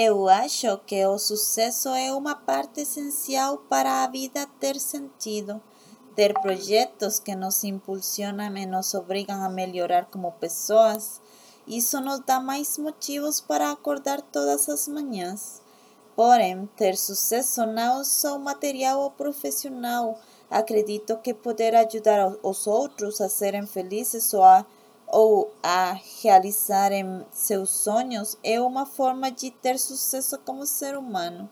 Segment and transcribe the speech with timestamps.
[0.00, 5.60] Eu acho que o sucesso é uma parte essencial para a vida ter sentido.
[6.14, 11.20] Ter projetos que nos impulsionam e nos obrigam a melhorar como pessoas.
[11.66, 15.60] Isso nos dá mais motivos para acordar todas as manhãs.
[16.14, 20.16] Porém, ter sucesso não só material ou profissional.
[20.48, 24.64] Acredito que poder ajudar os outros a serem felizes ou a
[25.10, 31.48] ou a realizarem seus sonhos é uma forma de ter sucesso como ser humano.